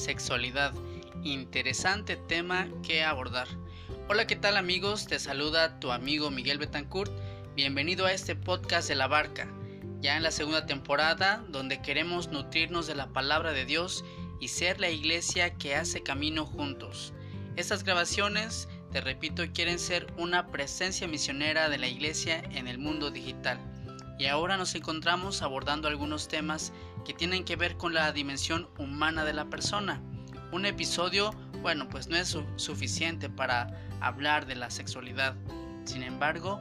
[0.00, 0.72] Sexualidad.
[1.24, 3.46] Interesante tema que abordar.
[4.08, 5.06] Hola, ¿qué tal amigos?
[5.06, 7.12] Te saluda tu amigo Miguel Betancourt.
[7.54, 9.46] Bienvenido a este podcast de la barca,
[10.00, 14.02] ya en la segunda temporada donde queremos nutrirnos de la palabra de Dios
[14.40, 17.12] y ser la iglesia que hace camino juntos.
[17.56, 23.10] Estas grabaciones, te repito, quieren ser una presencia misionera de la iglesia en el mundo
[23.10, 23.58] digital.
[24.20, 26.74] Y ahora nos encontramos abordando algunos temas
[27.06, 30.02] que tienen que ver con la dimensión humana de la persona.
[30.52, 31.30] Un episodio,
[31.62, 35.34] bueno, pues no es suficiente para hablar de la sexualidad.
[35.86, 36.60] Sin embargo,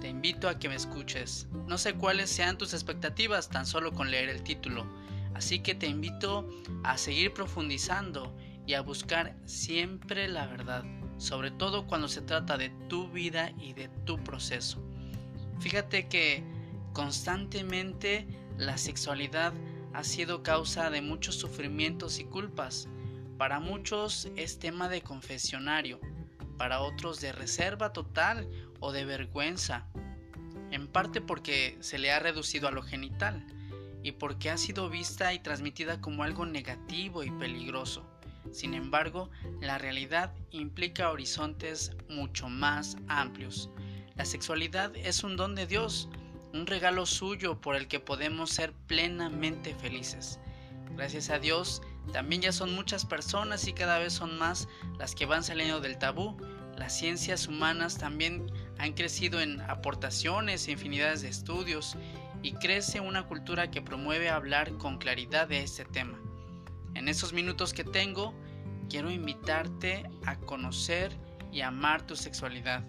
[0.00, 1.48] te invito a que me escuches.
[1.66, 4.86] No sé cuáles sean tus expectativas tan solo con leer el título,
[5.34, 6.48] así que te invito
[6.84, 8.32] a seguir profundizando
[8.68, 10.84] y a buscar siempre la verdad,
[11.18, 14.80] sobre todo cuando se trata de tu vida y de tu proceso.
[15.58, 16.59] Fíjate que
[16.92, 19.52] constantemente la sexualidad
[19.92, 22.88] ha sido causa de muchos sufrimientos y culpas.
[23.38, 26.00] Para muchos es tema de confesionario,
[26.58, 28.48] para otros de reserva total
[28.80, 29.86] o de vergüenza,
[30.70, 33.46] en parte porque se le ha reducido a lo genital
[34.02, 38.06] y porque ha sido vista y transmitida como algo negativo y peligroso.
[38.52, 43.70] Sin embargo, la realidad implica horizontes mucho más amplios.
[44.16, 46.08] La sexualidad es un don de Dios,
[46.52, 50.38] un regalo suyo por el que podemos ser plenamente felices.
[50.96, 55.26] Gracias a Dios, también ya son muchas personas y cada vez son más las que
[55.26, 56.36] van saliendo del tabú.
[56.76, 61.96] Las ciencias humanas también han crecido en aportaciones e infinidades de estudios
[62.42, 66.18] y crece una cultura que promueve hablar con claridad de este tema.
[66.94, 68.34] En esos minutos que tengo,
[68.88, 71.12] quiero invitarte a conocer
[71.52, 72.84] y amar tu sexualidad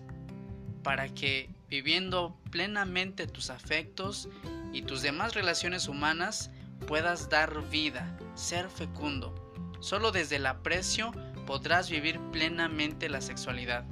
[0.83, 4.27] para que viviendo plenamente tus afectos
[4.73, 6.51] y tus demás relaciones humanas
[6.87, 9.33] puedas dar vida, ser fecundo.
[9.79, 11.11] Solo desde el aprecio
[11.45, 13.85] podrás vivir plenamente la sexualidad.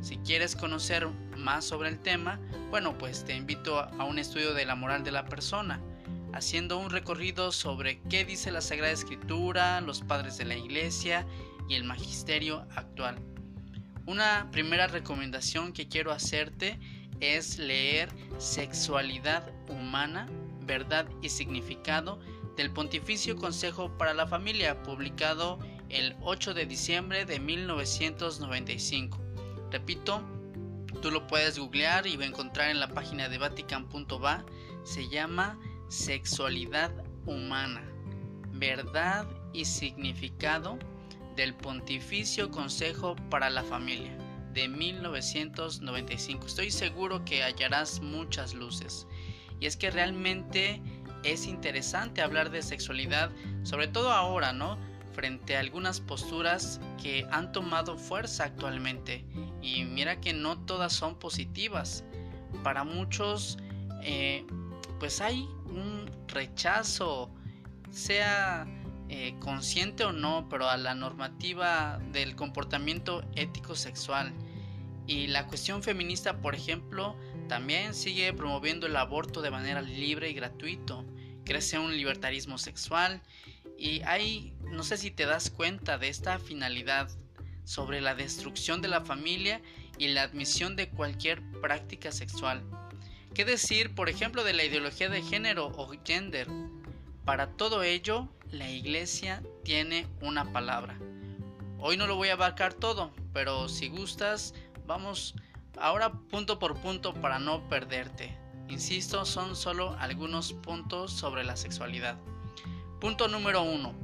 [0.00, 4.64] Si quieres conocer más sobre el tema, bueno, pues te invito a un estudio de
[4.64, 5.80] la moral de la persona,
[6.32, 11.26] haciendo un recorrido sobre qué dice la Sagrada Escritura, los padres de la Iglesia
[11.68, 13.18] y el magisterio actual.
[14.06, 16.78] Una primera recomendación que quiero hacerte
[17.18, 18.08] es leer
[18.38, 20.28] Sexualidad Humana,
[20.60, 22.20] Verdad y Significado
[22.56, 25.58] del Pontificio Consejo para la Familia, publicado
[25.88, 29.18] el 8 de diciembre de 1995.
[29.72, 30.22] Repito,
[31.02, 34.46] tú lo puedes googlear y encontrar en la página de vatican.va.
[34.84, 35.58] Se llama
[35.88, 36.92] Sexualidad
[37.24, 37.82] Humana,
[38.52, 40.78] Verdad y Significado
[41.36, 44.16] del Pontificio Consejo para la Familia
[44.54, 46.46] de 1995.
[46.46, 49.06] Estoy seguro que hallarás muchas luces.
[49.60, 50.82] Y es que realmente
[51.22, 53.30] es interesante hablar de sexualidad,
[53.64, 54.78] sobre todo ahora, ¿no?
[55.12, 59.24] Frente a algunas posturas que han tomado fuerza actualmente.
[59.60, 62.04] Y mira que no todas son positivas.
[62.62, 63.58] Para muchos,
[64.02, 64.46] eh,
[64.98, 67.30] pues hay un rechazo,
[67.90, 68.66] sea
[69.08, 74.32] eh, consciente o no, pero a la normativa del comportamiento ético sexual.
[75.06, 77.16] Y la cuestión feminista, por ejemplo,
[77.48, 81.04] también sigue promoviendo el aborto de manera libre y gratuito.
[81.44, 83.22] Crece un libertarismo sexual
[83.78, 87.08] y hay, no sé si te das cuenta de esta finalidad
[87.64, 89.60] sobre la destrucción de la familia
[89.98, 92.62] y la admisión de cualquier práctica sexual.
[93.34, 96.48] ¿Qué decir, por ejemplo, de la ideología de género o gender?
[97.24, 100.98] Para todo ello, la iglesia tiene una palabra.
[101.78, 104.54] Hoy no lo voy a abarcar todo, pero si gustas,
[104.86, 105.34] vamos
[105.78, 108.36] ahora punto por punto para no perderte.
[108.68, 112.18] Insisto, son solo algunos puntos sobre la sexualidad.
[113.00, 113.94] Punto número uno.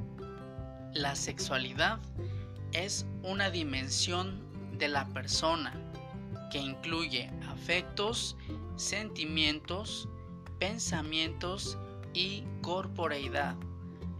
[0.93, 1.99] La sexualidad
[2.71, 4.43] es una dimensión
[4.77, 5.73] de la persona
[6.51, 8.37] que incluye afectos,
[8.75, 10.07] sentimientos,
[10.59, 11.77] pensamientos
[12.13, 13.55] y corporeidad.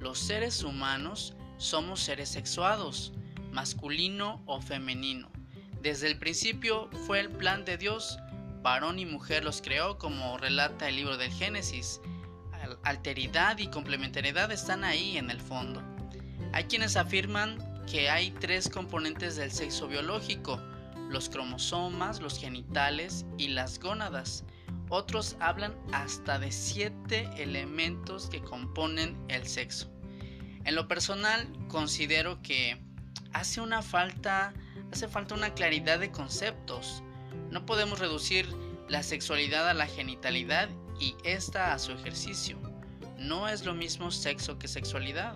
[0.04, 3.14] Los seres humanos somos seres sexuados,
[3.54, 5.32] masculino o femenino.
[5.82, 8.20] Desde el principio fue el plan de Dios,
[8.62, 12.02] varón y mujer los creó como relata el libro del Génesis.
[12.84, 15.82] Alteridad y complementariedad están ahí en el fondo.
[16.52, 20.60] Hay quienes afirman que hay tres componentes del sexo biológico,
[21.08, 24.44] los cromosomas, los genitales y las gónadas.
[24.90, 29.93] Otros hablan hasta de siete elementos que componen el sexo.
[30.66, 32.78] En lo personal, considero que
[33.34, 34.54] hace una falta,
[34.92, 37.04] hace falta una claridad de conceptos.
[37.50, 38.48] No podemos reducir
[38.88, 40.70] la sexualidad a la genitalidad
[41.00, 42.58] y esta a su ejercicio.
[43.18, 45.36] No es lo mismo sexo que sexualidad.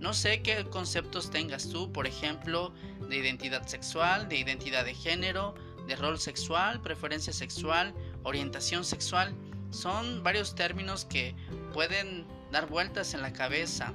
[0.00, 2.72] No sé qué conceptos tengas tú, por ejemplo,
[3.08, 5.54] de identidad sexual, de identidad de género,
[5.86, 9.34] de rol sexual, preferencia sexual, orientación sexual.
[9.70, 11.34] Son varios términos que
[11.72, 13.92] pueden dar vueltas en la cabeza.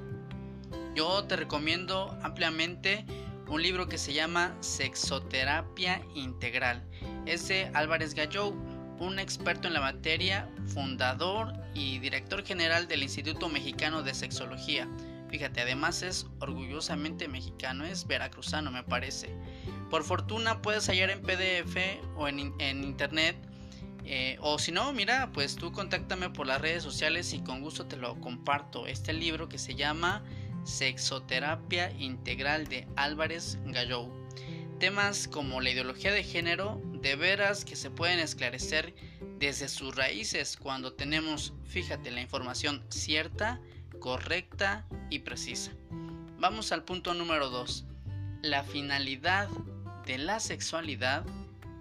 [0.95, 3.03] Yo te recomiendo ampliamente
[3.47, 6.87] un libro que se llama Sexoterapia Integral.
[7.25, 8.53] Es de Álvarez Gallou,
[8.99, 14.87] un experto en la materia, fundador y director general del Instituto Mexicano de Sexología.
[15.29, 19.35] Fíjate, además es orgullosamente mexicano, es veracruzano me parece.
[19.89, 21.75] Por fortuna puedes hallar en PDF
[22.15, 22.39] o en,
[22.83, 23.35] internet.
[24.05, 27.87] Eh, o si no, mira, pues tú contáctame por las redes sociales y con gusto
[27.87, 28.85] te lo comparto.
[28.85, 30.23] Este libro que se llama
[30.63, 34.11] Sexoterapia Integral de Álvarez Gallou.
[34.79, 38.93] Temas como la ideología de género, de veras que se pueden esclarecer
[39.39, 43.61] desde sus raíces cuando tenemos, fíjate, la información cierta
[43.99, 45.71] correcta y precisa.
[46.37, 47.85] Vamos al punto número 2.
[48.41, 49.47] La finalidad
[50.05, 51.25] de la sexualidad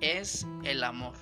[0.00, 1.16] es el amor.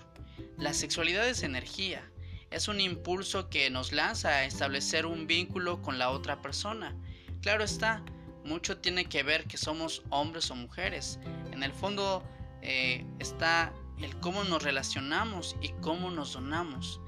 [0.58, 2.02] La sexualidad es energía,
[2.50, 6.94] es un impulso que nos lanza a establecer un vínculo con la otra persona.
[7.42, 8.02] Claro está,
[8.44, 11.18] mucho tiene que ver que somos hombres o mujeres.
[11.52, 12.22] En el fondo
[12.60, 17.00] eh, está el cómo nos relacionamos y cómo nos donamos.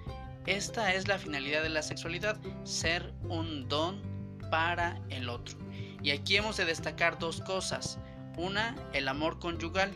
[0.46, 4.02] Esta es la finalidad de la sexualidad, ser un don
[4.50, 5.58] para el otro.
[6.02, 7.98] Y aquí hemos de destacar dos cosas.
[8.36, 9.92] Una, el amor conyugal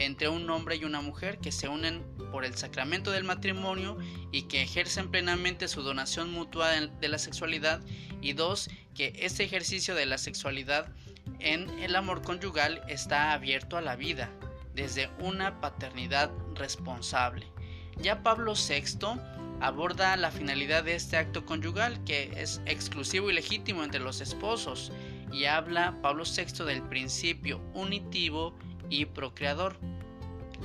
[0.00, 2.02] entre un hombre y una mujer que se unen
[2.32, 3.98] por el sacramento del matrimonio
[4.32, 7.80] y que ejercen plenamente su donación mutua de la sexualidad.
[8.20, 10.88] Y dos, que ese ejercicio de la sexualidad
[11.38, 14.30] en el amor conyugal está abierto a la vida
[14.74, 17.46] desde una paternidad responsable.
[17.98, 19.20] Ya Pablo VI
[19.60, 24.90] aborda la finalidad de este acto conyugal que es exclusivo y legítimo entre los esposos
[25.32, 28.56] y habla Pablo VI del principio unitivo
[28.90, 29.76] y procreador.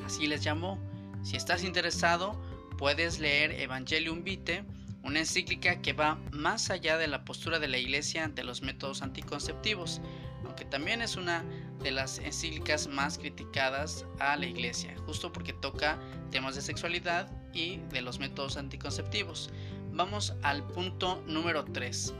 [0.05, 0.77] Así les llamó.
[1.23, 2.39] Si estás interesado,
[2.77, 4.65] puedes leer Evangelium Vitae,
[5.03, 9.01] una encíclica que va más allá de la postura de la Iglesia ante los métodos
[9.01, 10.01] anticonceptivos,
[10.43, 11.45] aunque también es una
[11.81, 15.99] de las encíclicas más criticadas a la Iglesia, justo porque toca
[16.31, 19.51] temas de sexualidad y de los métodos anticonceptivos.
[19.91, 22.13] Vamos al punto número 3.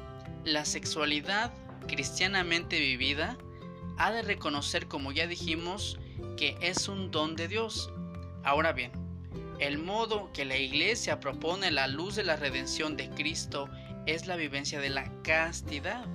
[0.46, 1.52] La sexualidad
[1.88, 3.38] cristianamente vivida
[3.98, 6.00] ha de reconocer, como ya dijimos,
[6.38, 7.92] que es un don de Dios.
[8.44, 8.92] Ahora bien,
[9.60, 13.70] el modo que la iglesia propone la luz de la redención de Cristo
[14.06, 16.06] es la vivencia de la castidad.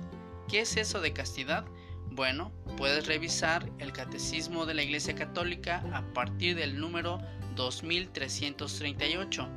[0.47, 1.65] ¿Qué es eso de castidad?
[2.11, 7.19] Bueno, puedes revisar el Catecismo de la Iglesia Católica a partir del número
[7.55, 9.49] 2338.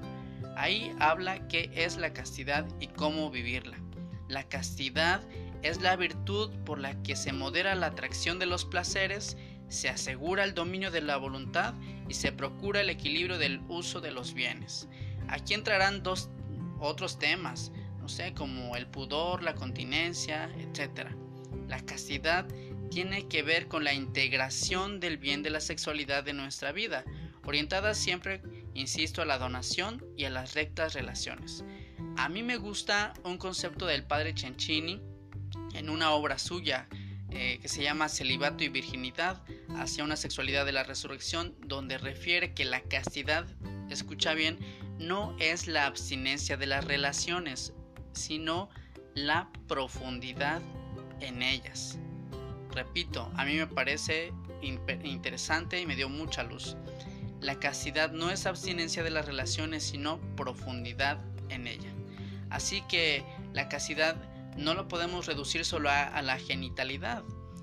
[0.57, 3.77] Ahí habla qué es la castidad y cómo vivirla.
[4.29, 5.44] La castidad es
[5.81, 9.39] la virtud por la que se modera la atracción de los placeres,
[9.69, 11.73] se asegura el dominio de la voluntad
[12.07, 14.89] y se procura el equilibrio del uso de los bienes.
[15.27, 16.29] Aquí entrarán dos
[16.81, 21.09] otros temas, no sé, como el pudor, la continencia, etc.
[21.67, 22.47] La castidad
[22.91, 27.05] tiene que ver con la integración del bien de la sexualidad de nuestra vida,
[27.43, 28.43] orientada siempre,
[28.75, 31.65] insisto, a la donación y a las rectas relaciones.
[32.19, 35.01] A mí me gusta un concepto del padre Cencini
[35.75, 36.89] en una obra suya
[37.31, 39.43] eh, que se llama Celibato y Virginidad
[39.77, 43.47] hacia una sexualidad de la resurrección, donde refiere que la castidad,
[43.91, 44.59] escucha bien,
[44.99, 47.73] no es la abstinencia de las relaciones,
[48.13, 48.69] sino
[49.15, 50.63] la profundidad
[51.21, 51.99] en ellas.
[52.71, 56.77] Repito, a mí me parece interesante y me dio mucha luz.
[57.41, 61.19] La castidad no es abstinencia de las relaciones, sino profundidad
[61.51, 61.93] en ella.
[62.51, 64.17] Así que la castidad
[64.57, 67.23] no lo podemos reducir solo a, la genitalidad,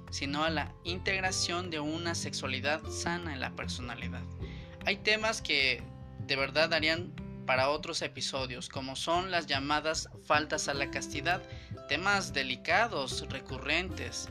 [0.09, 4.23] sino a la integración de una sexualidad sana en la personalidad.
[4.85, 5.83] Hay temas que
[6.19, 7.13] de verdad darían
[7.45, 11.41] para otros episodios, como son las llamadas faltas a la castidad,
[11.87, 14.29] temas delicados, recurrentes,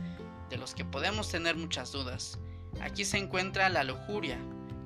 [0.48, 2.38] de los que podemos tener muchas dudas.
[2.80, 4.38] Aquí se encuentra la lujuria,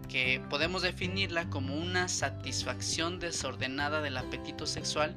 [0.09, 5.17] que podemos definirla como una satisfacción desordenada del apetito sexual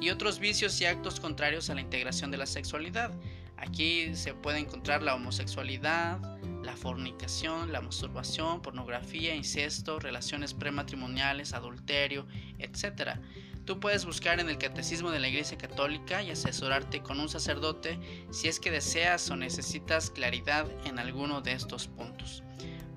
[0.00, 3.12] y otros vicios y actos contrarios a la integración de la sexualidad.
[3.56, 6.20] Aquí se puede encontrar la homosexualidad,
[6.62, 12.26] la fornicación, la masturbación, pornografía, incesto, relaciones prematrimoniales, adulterio,
[12.58, 13.18] etc.
[13.64, 17.98] Tú puedes buscar en el Catecismo de la Iglesia Católica y asesorarte con un sacerdote
[18.30, 22.42] si es que deseas o necesitas claridad en alguno de estos puntos.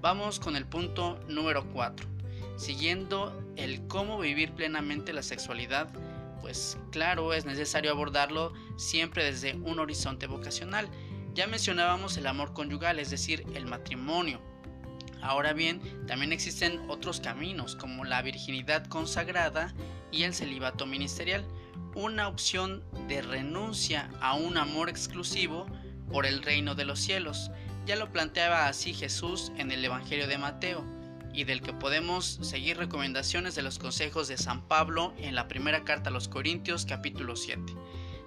[0.01, 2.07] Vamos con el punto número 4.
[2.57, 5.89] Siguiendo el cómo vivir plenamente la sexualidad,
[6.41, 10.89] pues claro, es necesario abordarlo siempre desde un horizonte vocacional.
[11.33, 14.41] Ya mencionábamos el amor conyugal, es decir, el matrimonio.
[15.21, 19.73] Ahora bien, también existen otros caminos como la virginidad consagrada
[20.11, 21.45] y el celibato ministerial,
[21.95, 25.67] una opción de renuncia a un amor exclusivo
[26.11, 27.51] por el reino de los cielos.
[27.85, 31.00] Ya lo planteaba así Jesús en el Evangelio de Mateo
[31.33, 35.83] y del que podemos seguir recomendaciones de los consejos de San Pablo en la primera
[35.83, 37.73] carta a los Corintios capítulo 7.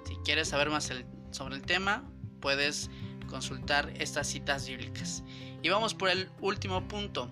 [0.07, 0.91] Si quieres saber más
[1.31, 2.05] sobre el tema,
[2.41, 2.91] puedes
[3.29, 5.25] consultar estas citas bíblicas.
[5.63, 7.31] Y vamos por el último punto,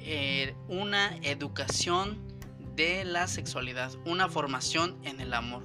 [0.00, 2.18] eh, una educación
[2.74, 5.62] de la sexualidad, una formación en el amor.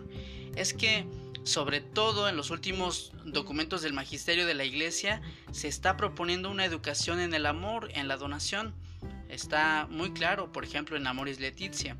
[0.56, 1.06] Es que
[1.44, 6.66] sobre todo en los últimos documentos del magisterio de la iglesia se está proponiendo una
[6.66, 8.76] educación en el amor, en la donación.
[9.32, 11.96] Está muy claro, por ejemplo, en Amoris Leticia,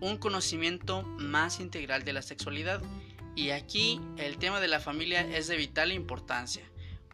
[0.00, 2.82] un conocimiento más integral de la sexualidad.
[3.34, 6.62] Y aquí el tema de la familia es de vital importancia,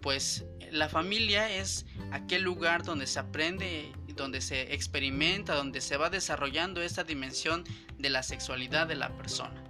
[0.01, 6.11] pues la familia es aquel lugar donde se aprende, donde se experimenta, donde se va
[6.11, 7.65] desarrollando esta dimensión
[7.99, 9.63] de la sexualidad de la persona.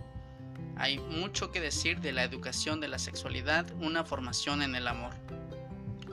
[0.77, 5.13] Hay mucho que decir de la educación de la sexualidad, una formación en el amor.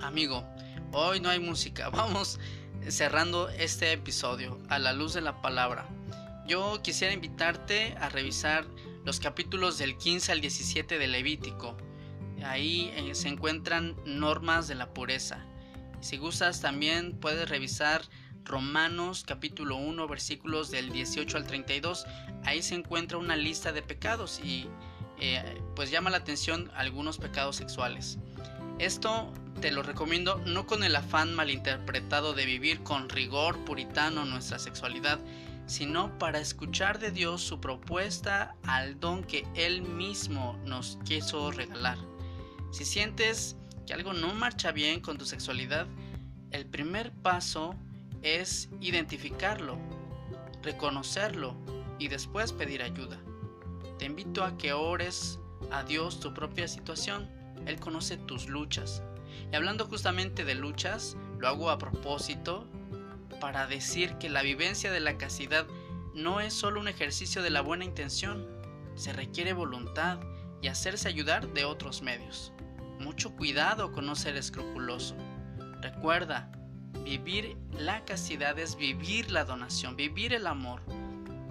[0.02, 0.46] Amigo,
[0.92, 2.40] hoy no hay música, vamos
[2.88, 5.88] cerrando este episodio a la luz de la palabra.
[6.48, 8.66] Yo quisiera invitarte a revisar
[9.06, 11.78] los capítulos del 15 al 17 de Levítico.
[12.44, 15.46] Ahí eh, se encuentran normas de la pureza.
[16.02, 18.02] Si gustas también puedes revisar
[18.46, 22.06] Romanos capítulo 1 versículos del 18 al 32.
[22.46, 24.68] Ahí se encuentra una lista de pecados y
[25.20, 28.18] eh, pues llama la atención algunos pecados sexuales.
[28.80, 34.58] Esto te lo recomiendo no con el afán malinterpretado de vivir con rigor puritano nuestra
[34.58, 35.20] sexualidad,
[35.66, 41.98] sino para escuchar de Dios su propuesta al don que Él mismo nos quiso regalar.
[42.72, 45.86] Si sientes que algo no marcha bien con tu sexualidad,
[46.52, 47.76] el primer paso
[48.22, 49.78] es identificarlo,
[50.64, 51.54] reconocerlo
[52.00, 53.20] y después pedir ayuda.
[53.98, 55.38] Te invito a que ores
[55.70, 57.39] a Dios tu propia situación.
[57.66, 59.04] Él conoce tus luchas,
[59.52, 62.68] y hablando justamente de luchas, lo hago a propósito
[63.40, 65.66] para decir que la vivencia de la castidad
[66.14, 68.48] no es solo un ejercicio de la buena intención,
[68.96, 70.20] se requiere voluntad
[70.62, 72.52] y hacerse ayudar de otros medios.
[73.00, 75.16] Mucho cuidado con no ser escrupuloso.
[75.82, 76.52] Recuerda,
[77.06, 80.82] vivir la castidad es vivir la donación, vivir el amor.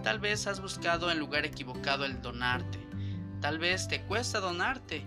[0.03, 2.87] Tal vez has buscado en lugar equivocado el donarte.
[3.41, 5.07] Tal vez te cuesta donarte.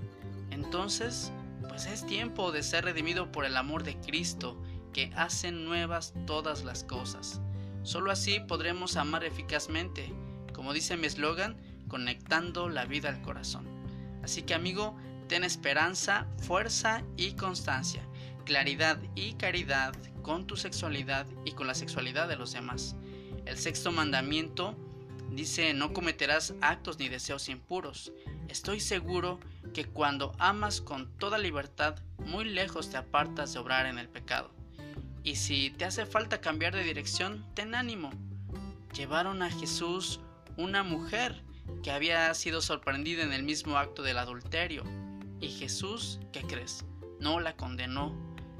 [0.51, 1.31] Entonces,
[1.67, 4.61] pues es tiempo de ser redimido por el amor de Cristo,
[4.93, 7.41] que hace nuevas todas las cosas.
[7.83, 10.13] Solo así podremos amar eficazmente,
[10.53, 13.65] como dice mi eslogan, conectando la vida al corazón.
[14.23, 14.95] Así que amigo,
[15.27, 18.05] ten esperanza, fuerza y constancia,
[18.45, 22.95] claridad y caridad con tu sexualidad y con la sexualidad de los demás.
[23.45, 24.75] El sexto mandamiento
[25.31, 28.11] dice no cometerás actos ni deseos impuros.
[28.47, 29.39] Estoy seguro
[29.73, 34.51] que cuando amas con toda libertad, muy lejos te apartas de obrar en el pecado.
[35.23, 38.11] Y si te hace falta cambiar de dirección, ten ánimo.
[38.93, 40.19] Llevaron a Jesús
[40.57, 41.43] una mujer
[41.83, 44.83] que había sido sorprendida en el mismo acto del adulterio.
[45.39, 46.85] Y Jesús, ¿qué crees?
[47.19, 48.15] No la condenó.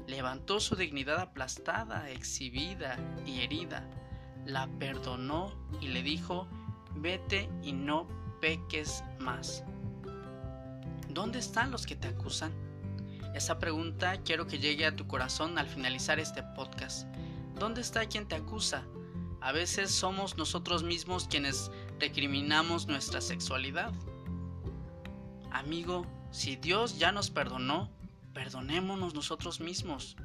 [0.06, 3.88] Levantó su dignidad aplastada, exhibida y herida.
[4.46, 6.48] La perdonó y le dijo,
[6.94, 8.08] vete y no
[8.40, 9.64] peques más.
[11.12, 12.52] ¿Dónde están los que te acusan?
[13.34, 17.06] Esa pregunta quiero que llegue a tu corazón al finalizar este podcast.
[17.58, 18.82] ¿Dónde está quien te acusa?
[19.42, 23.92] A veces somos nosotros mismos quienes recriminamos nuestra sexualidad.
[25.50, 27.90] Amigo, si Dios ya nos perdonó,
[28.32, 30.16] perdonémonos nosotros mismos.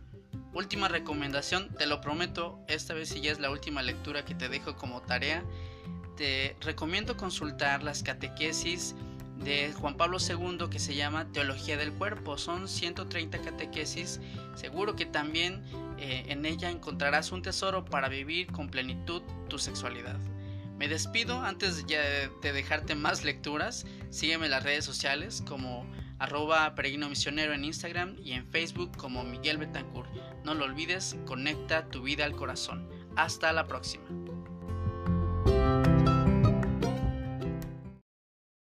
[0.54, 4.48] Última recomendación, te lo prometo, esta vez si ya es la última lectura que te
[4.48, 5.44] dejo como tarea,
[6.16, 8.96] te recomiendo consultar las catequesis
[9.44, 12.38] de Juan Pablo II que se llama Teología del Cuerpo.
[12.38, 14.20] Son 130 catequesis.
[14.56, 15.64] Seguro que también
[15.98, 20.18] eh, en ella encontrarás un tesoro para vivir con plenitud tu sexualidad.
[20.78, 23.86] Me despido antes de, de dejarte más lecturas.
[24.10, 25.90] Sígueme en las redes sociales como
[26.20, 30.10] arroba peregrino misionero en Instagram y en Facebook como Miguel Betancourt.
[30.44, 32.88] No lo olvides, conecta tu vida al corazón.
[33.16, 34.06] Hasta la próxima.